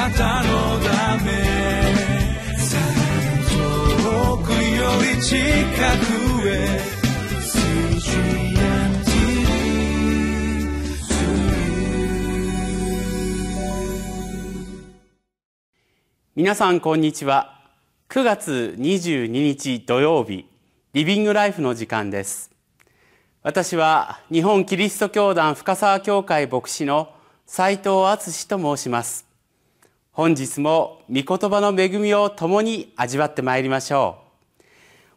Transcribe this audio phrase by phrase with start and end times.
[0.00, 1.30] なたのため
[3.50, 6.80] 遠くより近くへ
[16.34, 17.60] 皆さんこんにちは。
[18.08, 20.46] 9月22日土曜日
[20.94, 22.50] リビングライフの時間です。
[23.42, 27.12] 私は日本キリスト教団深沢教会牧師の
[27.44, 29.29] 斉藤敦と申します。
[30.20, 34.18] 本日も御言葉の恵みを共に味わってまいりましょ
[34.60, 34.64] う。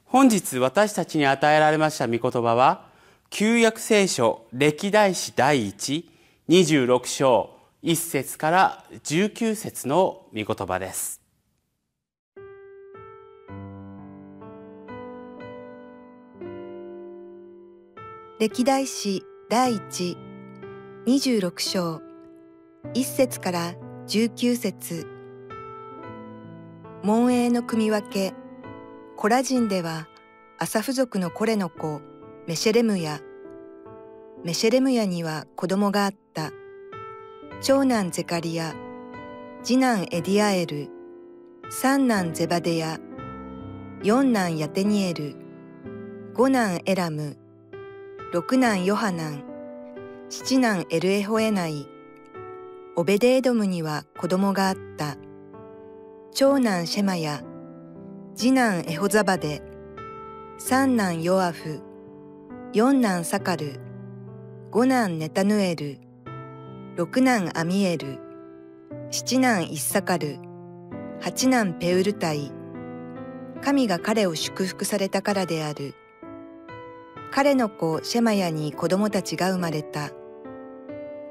[0.05, 2.85] 本日私たちに与えられました御言葉は
[3.29, 6.09] 旧約聖書歴代史第一
[6.48, 7.49] 26章
[7.84, 11.20] 1節から19節の御言葉です。
[18.40, 20.17] 歴代史第一
[21.05, 22.01] 26章
[22.93, 25.07] 1節から19節。
[27.03, 28.34] 門営の組分け。
[29.15, 30.09] コラ人では
[30.59, 32.01] アサフ族のコレの子
[32.46, 33.21] メシェレムヤ
[34.43, 36.51] メシェレムヤには子供があった。
[37.62, 38.76] 長男ゼカリア、
[39.63, 40.90] 次男エディアエル、
[41.70, 42.99] 三男ゼバデヤ、
[44.04, 45.37] 四男ヤテニエル、
[46.34, 47.37] 五男エラム、
[48.34, 49.43] 六男ヨハナン、
[50.27, 51.87] 七男エルエホエナイ、
[52.96, 55.18] オベデエドムには子供があった。
[56.32, 57.41] 長男シェマヤ、
[58.36, 59.63] 次男エホザバデ、
[60.60, 61.82] 三男ヨアフ、
[62.71, 63.80] 四男サカル、
[64.69, 65.97] 五男ネタヌエル、
[66.96, 68.19] 六男アミエル、
[69.09, 70.38] 七男イッサカル、
[71.19, 72.52] 八男ペウルタイ、
[73.64, 75.96] 神が彼を祝福されたからである。
[77.31, 80.12] 彼の子シェマヤに子供たちが生まれた。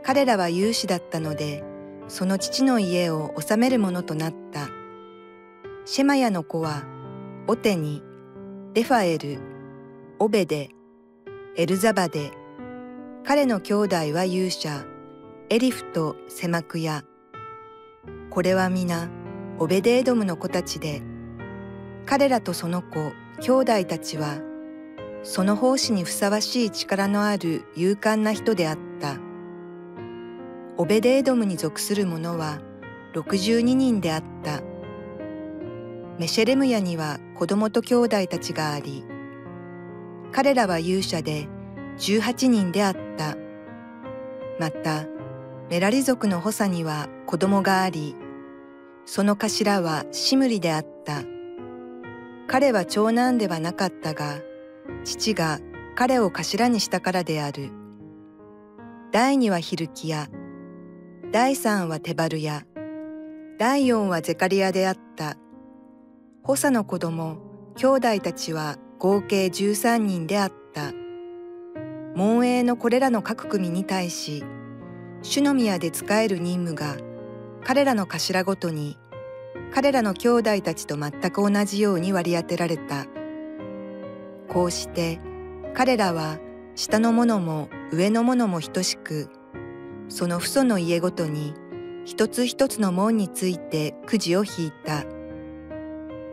[0.05, 1.63] 彼らは有志だったので、
[2.09, 4.69] その父の家を治めるものとなった。
[5.85, 6.85] シェマヤの子は、
[7.47, 8.03] オテニ、
[8.75, 9.39] レファエル、
[10.19, 10.71] オベデ、
[11.57, 12.33] エルザバデ、
[13.25, 14.85] 彼の兄弟は勇者、
[15.49, 17.05] エリフとセマクヤ。
[18.31, 19.09] これは皆、
[19.59, 21.03] オベデエドムの子たちで、
[22.07, 24.41] 彼らとその子、兄弟たちは、
[25.23, 29.32] その奉仕にふさわしい力のある勇敢な人であった。
[30.79, 32.59] オベデエドムに属する者は
[33.15, 34.63] 62人であった。
[36.19, 39.05] メシェレムヤには子供と兄弟たちがあり、
[40.33, 41.47] 彼らは勇者で
[41.99, 43.37] 18人であった。
[44.59, 45.07] また、
[45.69, 48.17] メラリ族の補佐には子供があり、
[49.05, 51.23] その頭はシムリであった。
[52.47, 54.41] 彼は長男ではなかったが、
[55.05, 55.59] 父が
[55.95, 57.71] 彼を頭にしたからである。
[59.11, 60.29] 第二はヒルキヤ、
[61.33, 62.67] 第三はテバルヤ、
[63.59, 65.39] 第四はゼカリアであった。
[66.43, 67.39] 補佐の子供、
[67.75, 70.93] 兄弟たちは合計十三人であった。
[72.15, 74.45] 門営のこれらの各組に対し、
[75.23, 76.99] 主の宮で仕える任務が
[77.65, 78.99] 彼らの頭ごとに
[79.73, 83.07] 彼らの兄弟たちと全く同じように割り当てられた。
[84.51, 85.19] こうして
[85.73, 86.39] 彼らは
[86.75, 89.31] 下の者も上の者も等しく、
[90.13, 91.55] その父祖の家ごとに
[92.05, 95.07] 一つ一つの門についてくじを引いた。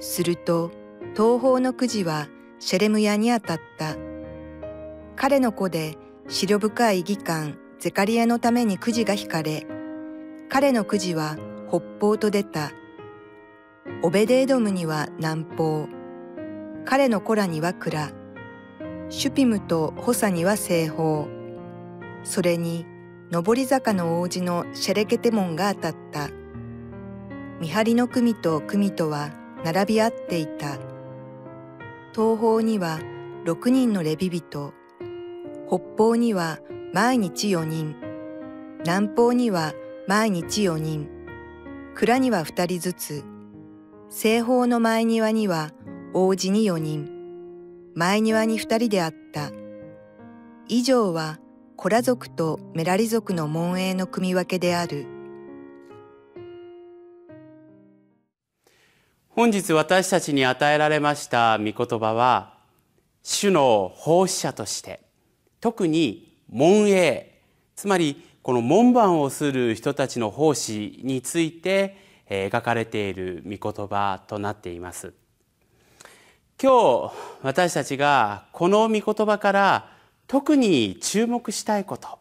[0.01, 0.71] すると
[1.13, 2.27] 東方のくじは
[2.59, 3.95] シェレムヤに当たった。
[5.15, 5.95] 彼の子で
[6.25, 9.65] 思慮深い義官ゼカリアのためにくじが引かれ、
[10.49, 11.37] 彼のくじは
[11.69, 12.71] 北方と出た。
[14.03, 15.87] オベデエドムには南方、
[16.83, 18.11] 彼の子らには蔵、
[19.07, 21.29] シュピムとホサには西方、
[22.25, 22.85] それに
[23.31, 26.29] 上り坂の王子のシェレケテモンが当たった。
[27.59, 29.29] 見張りの組と組とは
[29.63, 30.79] 並び合っていた。
[32.11, 32.99] 東方には
[33.45, 34.73] 六人のレビ人、
[35.67, 36.57] 北方には
[36.91, 37.95] 毎日4人、
[38.79, 39.73] 南方には
[40.07, 41.07] 毎日4人、
[41.93, 43.23] 蔵には2人ずつ、
[44.09, 45.69] 西方の前庭には
[46.15, 47.07] 王子に4人、
[47.93, 49.51] 前庭に2人であった。
[50.67, 51.37] 以上は
[51.81, 55.05] コラ族とメラリ族の門営の組分けである。
[59.29, 62.57] 本日私たちに与えられました御言葉は、
[63.23, 64.99] 主の奉仕者として、
[65.61, 67.39] 特に門営
[67.77, 71.95] つまりこの門番をする人たちの奉仕について
[72.29, 75.13] 描かれている御言葉となっています
[76.61, 79.98] 今日私たちがこの御言葉から
[80.29, 82.19] 特に注目したいこと。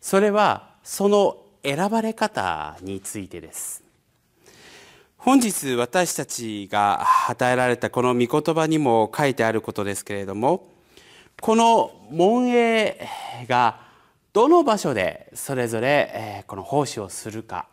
[0.00, 3.82] それはその選ばれ方についてです。
[5.16, 10.70] 本日私たちが与えられたこの御言葉にも書いてあることですけれども
[11.40, 13.08] この門営
[13.48, 13.80] が
[14.32, 17.66] どの場所でそれぞれこの奉仕をするか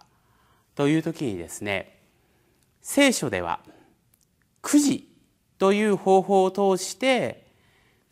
[0.73, 1.99] という時にですね
[2.81, 3.59] 聖書では
[4.63, 5.07] くじ
[5.59, 7.44] という方法を通して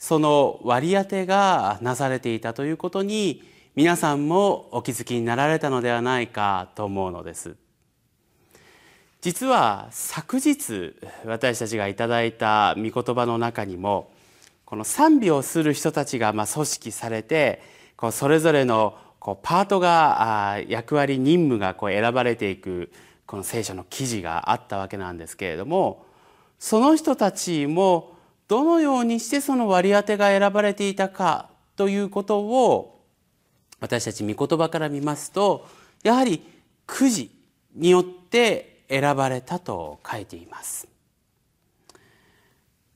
[0.04, 3.42] その割り当てがなされていたということに
[3.74, 7.56] 皆さんもお気づきになられたのではないかと思うのです。
[9.22, 14.12] 実は昨日私たちがいただいた御言葉の中にも
[14.66, 17.62] この賛美をする人たちがま組織されて
[17.96, 22.92] こうそれぞれのこうパートが役割任務がこう選ばれていく
[23.26, 26.06] この聖書の記事があったわけなんですけれども
[26.60, 28.13] その人たちも
[28.48, 33.06] どのようにしてその割り当てが選ばれていたかということを
[33.80, 35.68] 私たち御言葉から見ますと
[36.04, 36.42] やはり
[36.86, 37.32] くじ
[37.76, 40.88] によって選ばれたと書いています。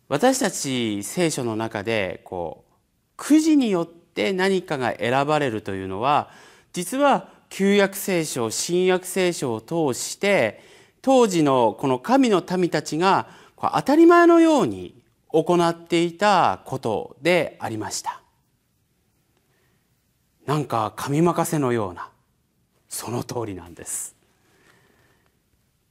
[0.10, 2.74] 私たち聖書の中でこう
[3.18, 6.30] くじによって何かが選ばれるというのは
[6.72, 10.62] 実は旧約聖書新約聖書を通して
[11.02, 13.28] 当時のこの神の民たちが
[13.58, 14.97] 当たり前のように
[15.30, 18.22] 行っていたことでありました。
[20.46, 22.10] なんか神任せのような
[22.88, 24.16] その通りなんです。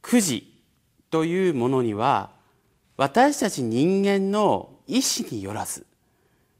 [0.01, 0.63] くじ
[1.11, 2.31] というものには
[2.97, 5.85] 私たち人間の意志によらず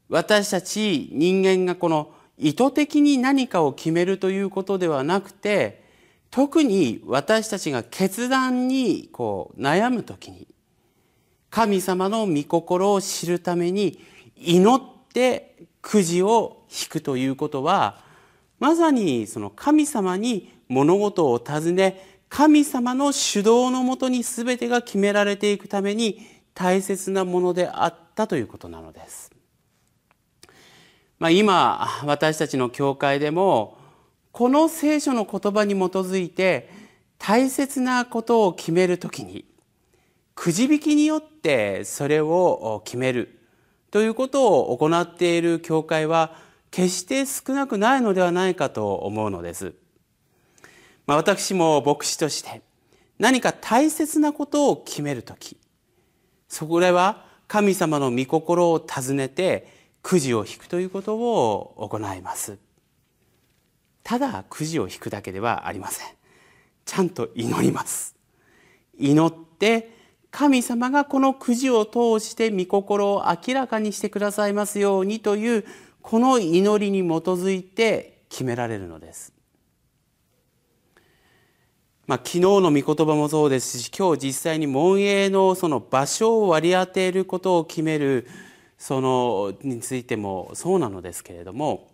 [0.09, 5.83] 私たち人間がこの意図的に何かを決めるということではなくて
[6.29, 10.47] 特に私たちが決断にこう悩む時に
[11.49, 13.99] 神様の御心を知るために
[14.35, 14.81] 祈っ
[15.13, 18.01] てくじを引くということは
[18.59, 26.19] まさにその神様に物事を尋ね神様の主導のもとに全てが決められていくために
[26.53, 29.31] 大切なものであったということなのです。
[31.19, 33.77] まあ、今私たちの教会でも
[34.31, 36.69] この聖書の言葉に基づいて
[37.17, 39.45] 大切なことを決めるときに
[40.37, 43.39] くじ引きによってそれを決める。
[43.89, 46.35] ということを行っている教会は
[46.69, 49.73] 決して少なくないのではないかと思うのです。
[51.07, 52.61] まあ、私も牧師として
[53.17, 55.57] 何か大切なことを決めるとき
[56.49, 59.73] そこでは神様の御心を尋ねて
[60.03, 62.59] くじを引くということを行います。
[64.03, 66.07] ただくじを引くだけではありません。
[66.85, 68.15] ちゃんと祈ります。
[68.99, 69.96] 祈って
[70.31, 75.65] 神様がこのくじを通して御心を明らかにしてくださいますようにという
[76.01, 79.33] この祈りに基づいて決められるのです。
[82.07, 88.25] まあ、昨日の御言葉もそうですし今日実際に門営のその場所を割り当てることを決める
[88.77, 91.89] そのについてもそうなのですけれども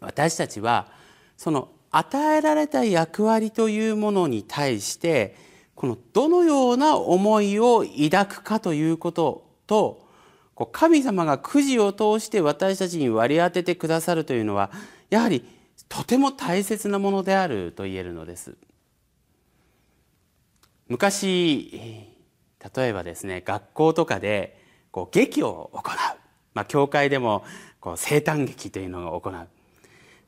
[0.00, 0.88] 私たちは
[1.36, 5.36] その与えられた役割というものに対して
[5.80, 10.06] このどのような思いを抱くかということと
[10.72, 14.70] 神様がくじを通して私たちに割り当ててくださるというのは
[15.08, 15.42] やはり
[15.88, 18.58] とても大切なものであると言えるのです。
[20.88, 22.10] 昔
[22.76, 25.94] 例えばですね学校とかでこう劇を行う、
[26.52, 27.42] まあ、教会でも
[27.80, 29.48] こう生誕劇というのを行う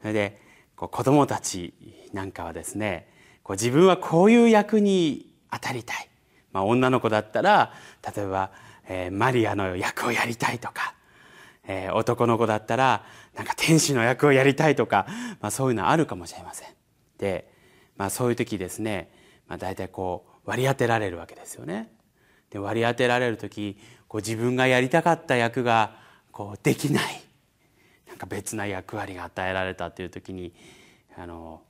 [0.00, 0.40] それで
[0.76, 1.74] こう子どもたち
[2.14, 3.06] なんかはですね
[3.42, 6.08] こう自分はこういう役に当たりたい、
[6.52, 7.72] まあ、女の子だったら
[8.16, 8.50] 例えば、
[8.88, 10.94] えー、マリアの役をやりたいとか、
[11.66, 13.04] えー、男の子だったら
[13.34, 15.06] なんか天使の役をやりたいとか、
[15.40, 16.68] まあ、そういうのあるかもしれません。
[17.18, 17.50] で、
[17.96, 19.12] まあ、そういう時ですね、
[19.46, 21.92] まあ、大体こう割り当てられるわけですよね。
[22.50, 23.78] で割り当てられる時
[24.08, 25.96] こう自分がやりたかった役が
[26.32, 27.22] こうできない
[28.08, 30.52] なんか別な役割が与えられたという時に
[31.16, 31.62] あの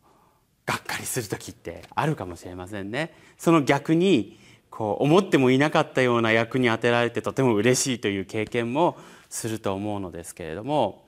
[0.67, 3.15] がっかりする時ってあるかもしれませんね。
[3.37, 4.39] その逆に
[4.71, 8.97] こう思ってもいなかったような役に当てられてとても嬉しいという経験も
[9.29, 11.05] すると思うのですけれども、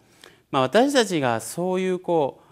[0.51, 2.45] まあ、私たちがそういうこう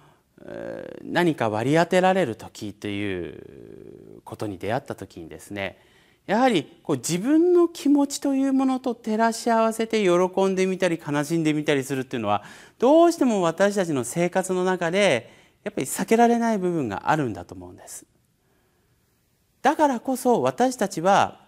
[1.04, 5.78] 何か割り当てられる時ということに出会った時にですね
[6.26, 12.44] やはりこう自分の気持ちというものと照らし合わせて喜んでみたり悲しんでみたりするっていうのは
[12.78, 18.04] どうしても私たちの生活の中でやっぱり避けられない部分があるんだと思うんです。
[19.62, 21.40] だからこそ私たちは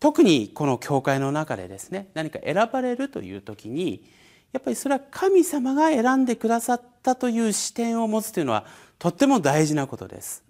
[0.00, 4.04] 特にこの教会の中でですね何か選ばれるという時に
[4.52, 8.64] やっぱりそれは神様が選んでくださったという視点を持つというのは
[8.98, 10.42] とっても大事なことです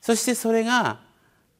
[0.00, 1.00] そしてそれが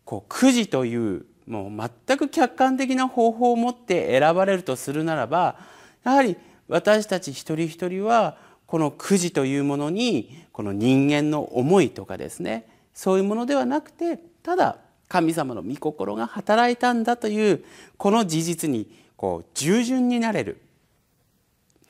[0.05, 5.59] こうくじというもう全く客観的な方法を持って選ばれるとするならば
[6.05, 6.37] やはり
[6.69, 8.39] 私たち一人一人は
[8.73, 17.63] このくじというものにこの人間の思いとかですねそういうものではなくてただ神様の御心が働いたんだという
[17.99, 20.63] この事実にこう従順になれる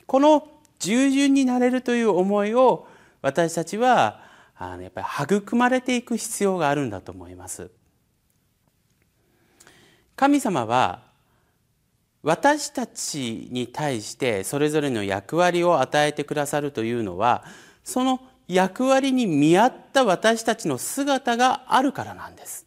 [0.07, 0.45] この
[0.77, 2.85] 従順になれるという思いを
[3.21, 4.19] 私たちは
[4.57, 7.71] あのやっぱり育まれていく必要があるんだと思います。
[10.17, 11.12] 神様は
[12.23, 17.43] 私たちに対してそれぞれの役割を与えてくださるというのは
[17.83, 22.65] その役割に見合った私たちの姿があるからなんです。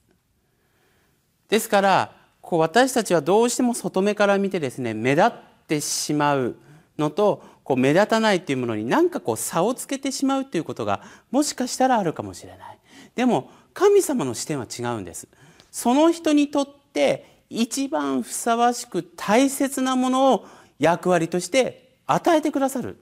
[1.49, 5.33] ですからこう私たちはどうしても外目から見てですね目立っ
[5.67, 6.57] てしまう
[6.99, 12.79] のとこう目立たないというものに何かこう差をつけてしまうということがもしかしたらあるかもしれない。
[13.15, 15.29] でも神様の視点は違うんです。
[15.71, 20.47] その人にとって一番ふさわしく大切なものを
[20.79, 22.99] 役割として与えてくださる。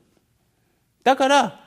[1.02, 1.60] だから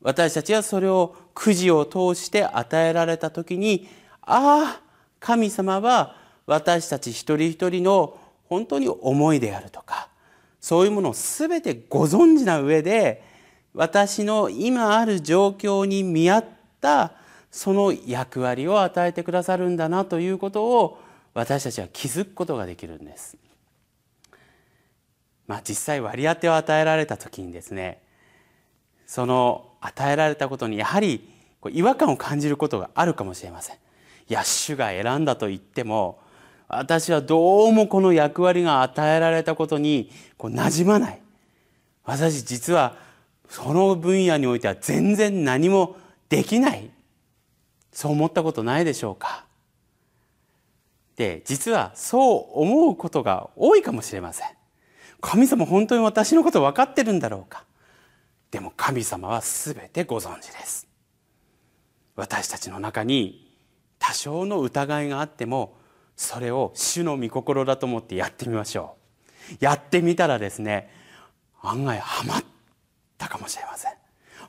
[0.00, 3.88] 私たちはそれをくじを通して与えられた時に
[4.20, 4.80] ああ
[5.20, 6.16] 神様は
[6.46, 10.08] 私たち一人一人の本当に思いであるとか
[10.60, 13.22] そういうものを全てご存知な上で
[13.74, 16.44] 私の今ある状況に見合っ
[16.80, 17.12] た
[17.50, 20.98] その役割を与えてくださるんだなということを
[21.34, 23.36] 私たちは気づくことができるんです。
[25.46, 28.00] まあ、実際割り当てを与えられた時にですね
[29.06, 31.28] その与えられたことにやはり
[31.70, 33.76] 違和感を感じることがあるかもしれません。
[33.76, 36.18] いや主が選んだと言っても
[36.66, 41.20] 私はどうもこの役割が与えられたことにこう馴染まない
[42.04, 42.96] 私実は
[43.50, 45.96] その分野においては全然何も
[46.30, 46.88] できない
[47.92, 49.44] そう思ったことないでしょうか
[51.16, 54.48] で実はそう思うことが多いかもしれません。
[55.20, 57.64] 神様本当に私のこと分かってるんだろうか。
[58.50, 60.86] でも神様は全てご存知です。
[62.16, 63.58] 私たちの中に
[63.98, 65.76] 多少の疑いがあっても
[66.16, 68.96] それを主の御心だと思ってやってみましょ
[69.52, 69.56] う。
[69.60, 70.90] やってみたらですね
[71.62, 72.44] 案外ハマっ
[73.18, 73.92] たかもしれません。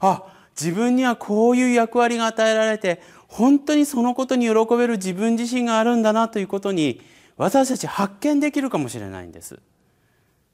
[0.02, 0.24] あ
[0.60, 3.02] 自分にはこういう役割が与えられて
[3.36, 7.02] 本当にそのことに喜べる自分自身があるんだなということに
[7.36, 9.60] 私たち発見できるかもしれないんです。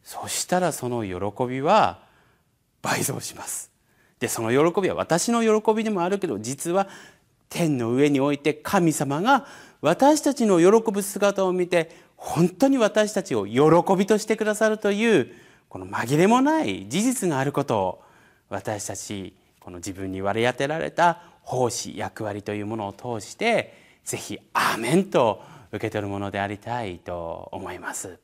[0.04, 2.00] そしたらその喜びは
[2.82, 3.70] 倍増します。
[4.20, 6.88] でその喜びは私の喜びでもあるけど実は
[7.50, 9.46] 天の上において神様が
[9.82, 15.32] 私たちの喜ぶ姿を見て本当に私たちを喜びとしてくださるという
[15.70, 18.04] この紛れもない事実があることを
[18.50, 28.20] 私たちこの自分に割り当てられた奉仕役割というものを通してぜひ「アーメン」と受け取るものでありたいと思います。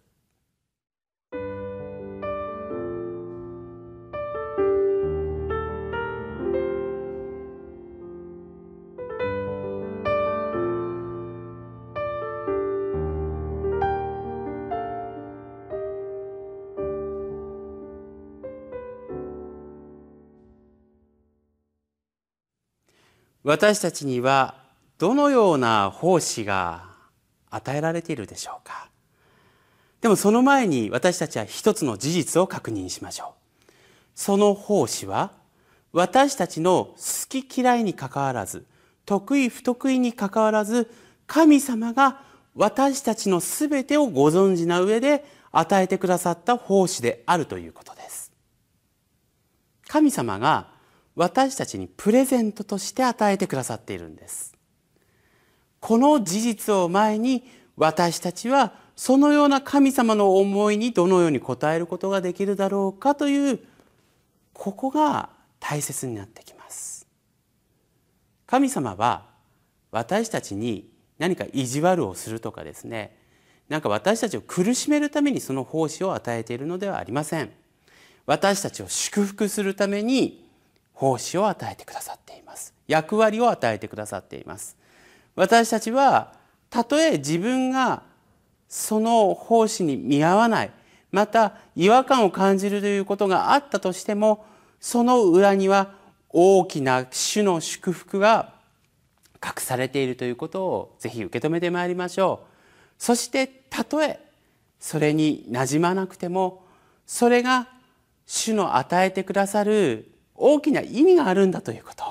[23.47, 24.55] 私たちには
[24.97, 26.83] どのような奉仕が
[27.49, 28.89] 与えられているでしょうか？
[30.01, 33.35] でもその前に私たちは一つの事実を確認しましょ
[33.69, 33.71] う。
[34.15, 35.31] その奉仕は
[35.93, 38.65] 私たちの好き嫌いにかかわらず
[39.05, 40.91] 得意不得意にかかわらず
[41.25, 42.21] 神様が
[42.53, 45.23] 私たちのすべてをご存知な上で
[45.53, 48.33] 与えてくださった奉仕であるということです。
[49.87, 50.75] 神様が
[51.17, 54.55] 私たちにプレゼントとして与えてくださっているんです。
[55.79, 57.43] この事実を前に
[57.75, 63.59] 私たちはそのような神様の思いにどのように応えることができるだろうかという
[64.53, 67.07] ここが大切になってきます。
[68.45, 69.25] 神様は
[69.89, 73.17] 私たちに何か意地悪をするとかですね
[73.69, 77.49] なんか私たちを苦しめるためにその奉仕を与えているのではありません。
[78.27, 80.46] 私たちを祝福するために
[80.97, 82.73] 奉仕を与えてくださっています。
[82.87, 84.75] 役割を与えてくださっています。
[85.35, 86.33] 私たちは
[86.71, 88.01] たとえ自分が
[88.67, 90.71] その奉仕に見合わない
[91.11, 94.45] また違和感を感じるということがあったとしても
[94.79, 95.93] その裏には
[96.29, 98.53] 大きな主の祝福が
[99.35, 102.47] 隠されているということをぜひ受け止めてまいりましょう。
[102.97, 104.19] そしてたとえ
[104.79, 106.63] それになじまなくても
[107.05, 107.67] それが
[108.25, 112.03] 主の与えてくださる大きな意味があるんだということ。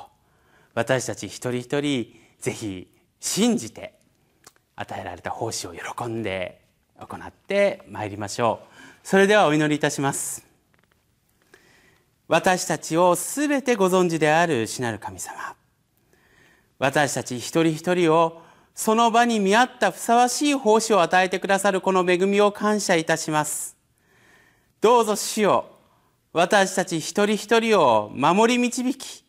[0.74, 2.88] 私たち一人一人ぜひ
[3.20, 3.94] 信じて
[4.74, 6.60] 与えられた奉仕を喜んで
[6.98, 8.66] 行ってまいりましょう。
[9.02, 10.44] それではお祈りいたします。
[12.28, 15.54] 私たちをすべてご存知である主なる神様。
[16.78, 18.42] 私たち一人一人を
[18.74, 23.76] その場に見合ったふさわしい奉仕を与えてくださるこの恵みを感謝いたします。
[24.80, 25.75] どうぞ主よ
[26.36, 29.24] 私たち一人一人を守り導き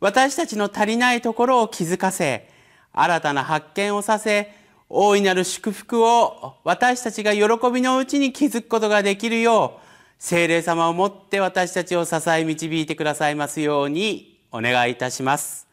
[0.00, 2.48] 私たちの足りないところを気づかせ
[2.94, 4.50] 新たな発見をさせ
[4.88, 9.80] 大いなる祝福を私たちが喜びのうちに気づくことができるよう
[10.18, 15.68] 聖霊様をもって私たちを支え導いてくださいますようにお願いいたします。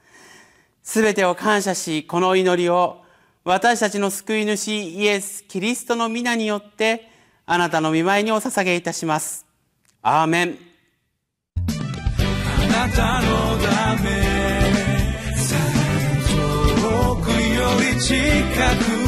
[0.82, 3.04] すべてを感謝しこの祈りを
[3.46, 7.10] 私たちの救い主イエス・キリストの皆によって
[7.46, 9.46] あなたの見舞いにお捧げいたします。
[10.02, 10.73] アーメン。
[12.88, 14.10] なたのため。
[16.32, 19.03] 遠くより近く。